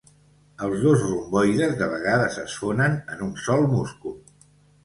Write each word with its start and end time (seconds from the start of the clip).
Els 0.67 0.79
dos 0.85 1.03
romboides 1.03 1.77
de 1.81 1.89
vegades 1.91 2.39
es 2.47 2.57
fonen 2.63 2.99
en 3.17 3.23
un 3.27 3.31
sol 3.47 3.67
múscul. 3.75 4.19